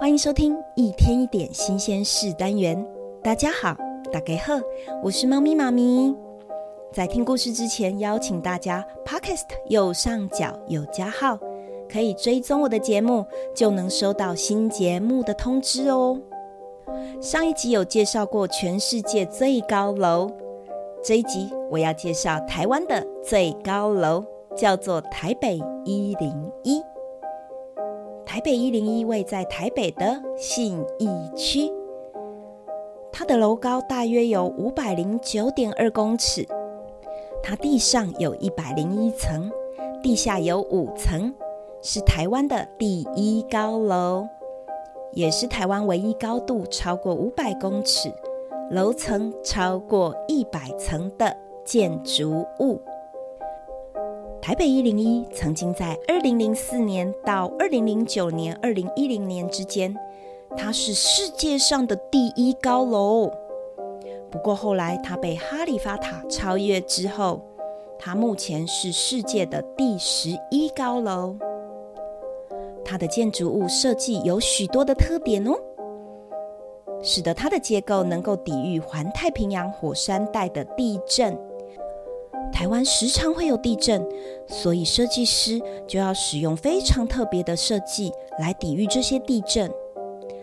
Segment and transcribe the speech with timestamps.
[0.00, 2.82] 欢迎收听一天一点新鲜事单元。
[3.22, 3.76] 大家好，
[4.10, 4.54] 大家好，
[5.02, 6.16] 我是猫咪妈咪。
[6.90, 11.38] 在听故事之前，邀请大家 Podcast 右上角有加号，
[11.86, 16.18] 可以追踪我的节目，就能收到新节目的通知哦。
[17.20, 20.30] 上一集有介绍过全世界最高楼，
[21.04, 24.24] 这一集我要介绍台湾的最高楼，
[24.56, 26.80] 叫做台北一零一。
[28.32, 31.68] 台北一零一位在台北的信义区，
[33.10, 36.46] 它的楼高大约有五百零九点二公尺，
[37.42, 39.50] 它地上有一百零一层，
[40.00, 41.34] 地下有五层，
[41.82, 44.28] 是台湾的第一高楼，
[45.10, 48.12] 也是台湾唯一高度超过五百公尺、
[48.70, 52.80] 楼层超过一百层的建筑物。
[54.42, 59.94] 台北一零一曾经在二零零四年到二零零九年、二零一零年之间，
[60.56, 63.30] 它是世界上的第一高楼。
[64.30, 67.42] 不过后来它被哈利法塔超越之后，
[67.98, 71.36] 它目前是世界的第十一高楼。
[72.82, 75.52] 它的建筑物设计有许多的特点哦，
[77.02, 81.38] 使得它的结构能够抵御环太平洋火山带的地震。
[82.60, 84.06] 台湾时常会有地震，
[84.46, 85.58] 所以设计师
[85.88, 89.72] 就要使用非常特别的设计来抵御这些地震。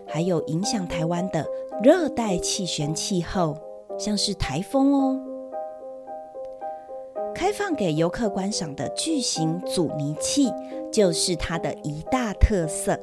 [0.08, 1.46] 还有影响台湾的
[1.84, 3.56] 热带气旋气候，
[4.00, 5.22] 像是台风哦。
[7.36, 10.52] 开放给游客观赏的巨型阻尼器
[10.92, 13.00] 就是它的一大特色。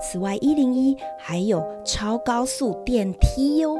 [0.00, 3.76] 此外，一零一还有超高速电梯哟。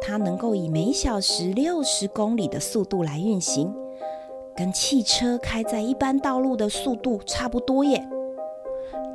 [0.00, 3.72] 它能够以每小时六十公里的速度来运行，
[4.56, 8.04] 跟汽车开在一般道路的速度差不多耶。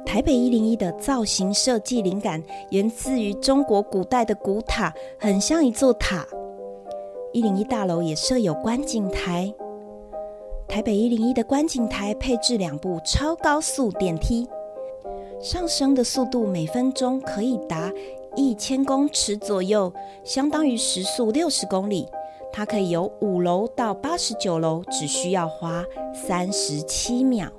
[0.06, 6.26] 台北一零一的造型设计灵感源自于中国古代的古塔，很像一座塔。
[7.34, 9.54] 一零一大楼也设有观景台。
[10.68, 14.48] 台北一零一的观景台配置两部超高速电梯，
[15.42, 17.92] 上升的速度每分钟可以达。
[18.36, 22.08] 一千公尺左右，相当于时速六十公里。
[22.52, 27.50] 它可以由五楼到八十九楼，只需要花三十七秒。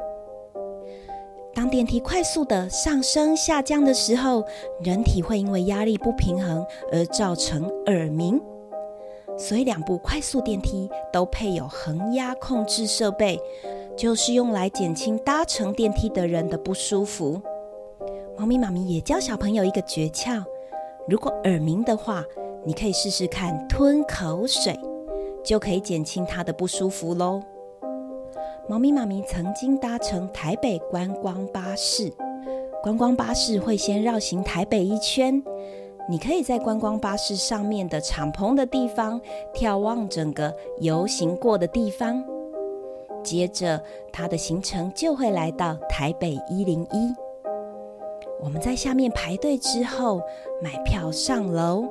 [1.54, 4.42] 当电梯快速的上升下降的时候，
[4.82, 8.40] 人体会因为压力不平衡而造成耳鸣，
[9.38, 13.38] 所以两部快速电梯都配有恒压控制设备，
[13.96, 17.40] 就是用来减轻搭乘电梯的人的不舒服。
[18.38, 20.42] 猫咪妈咪也教小朋友一个诀窍。
[21.08, 22.24] 如果耳鸣的话，
[22.64, 24.76] 你可以试试看吞口水，
[25.44, 27.40] 就可以减轻它的不舒服喽。
[28.68, 32.12] 猫咪妈咪曾经搭乘台北观光巴士，
[32.82, 35.40] 观光巴士会先绕行台北一圈，
[36.08, 39.20] 你可以在观光巴士上面的敞篷的地方
[39.54, 42.20] 眺望整个游行过的地方，
[43.22, 43.80] 接着
[44.12, 47.25] 它的行程就会来到台北一零一。
[48.40, 50.20] 我们在下面排队之后
[50.62, 51.84] 买票上楼，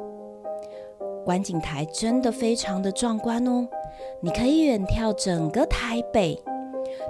[1.23, 3.67] 观景台真的非常的壮观哦！
[4.21, 6.41] 你可以远眺整个台北，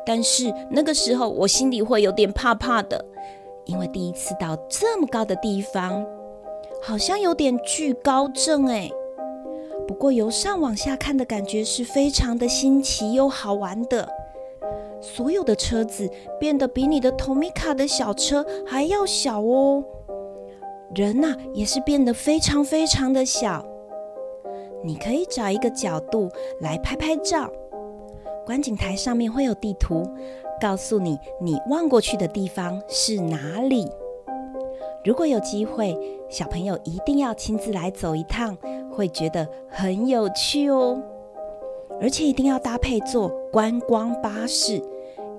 [0.05, 3.03] 但是那个时候我心里会有点怕怕的，
[3.65, 6.05] 因为第一次到这么高的地方，
[6.81, 8.89] 好像有点惧高症哎。
[9.87, 14.09] 不过由上往下看的感觉是非常的新奇又好玩的。
[15.05, 19.83] 所有的车子变得比你的 Tomica 的小车还要小哦，
[20.95, 23.63] 人呐也是变得非常非常的小。
[24.83, 26.27] 你可以找一个角度
[26.59, 27.47] 来拍拍照。
[28.47, 30.03] 观景台上面会有地图，
[30.59, 33.87] 告诉你你望过去的地方是哪里。
[35.03, 35.95] 如果有机会，
[36.29, 38.57] 小朋友一定要亲自来走一趟，
[38.91, 40.99] 会觉得很有趣哦。
[42.01, 44.81] 而且一定要搭配坐观光巴士。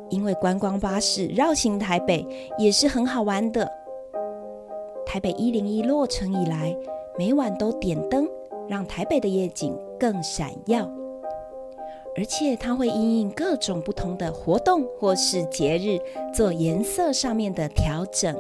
[0.08, 2.26] 因为观光巴士绕行台北
[2.58, 3.70] 也是很好玩的。
[5.04, 6.76] 台北一零一落成以来，
[7.18, 8.28] 每晚都点灯，
[8.68, 10.90] 让台北的夜景更闪耀。
[12.16, 15.98] 而且它会因应各种不同的活动或是节日，
[16.32, 18.34] 做颜色上面的调整。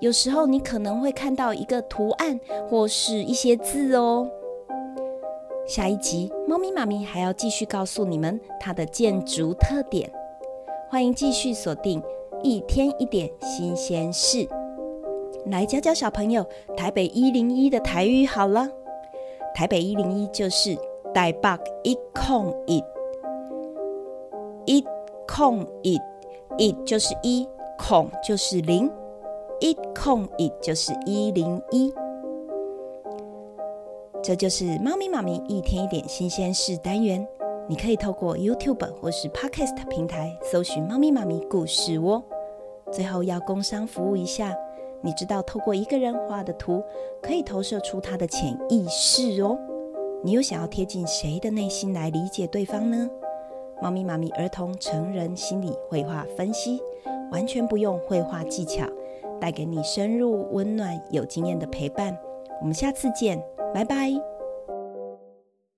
[0.00, 2.38] 有时候你可能会看到一个图案
[2.68, 4.28] 或是一些字哦。
[5.66, 10.10] 下一集，猫咪妈咪还要继续告诉你们它的建筑特点。
[10.88, 12.00] 欢迎继续锁定
[12.44, 14.48] 一天一点新鲜事，
[15.46, 16.46] 来教教小朋友
[16.76, 18.68] 台北一零一的台语好了。
[19.52, 20.76] 台北一零一就是
[21.12, 21.50] 台北
[21.82, 22.84] 一空一，
[24.64, 24.84] 一
[25.26, 25.98] 空一，
[26.56, 28.88] 一就是一，空就是零，
[29.58, 31.92] 一空一就是一零一。
[34.22, 37.26] 这就是猫咪妈咪一天一点新鲜事单元。
[37.68, 42.22] 你可以透过 YouTube 或是 Podcast 平台搜寻“猫咪妈咪故事窝”。
[42.92, 44.56] 最后要工商服务一下，
[45.00, 46.82] 你知道透过一个人画的图，
[47.20, 49.58] 可以投射出他的潜意识哦。
[50.22, 53.10] 你又想要贴近谁的内心来理解对方呢？
[53.82, 56.80] 猫咪妈咪儿童成人心理绘画分析，
[57.32, 58.86] 完全不用绘画技巧，
[59.40, 62.16] 带给你深入、温暖、有经验的陪伴。
[62.60, 63.42] 我们下次见，
[63.74, 64.35] 拜拜。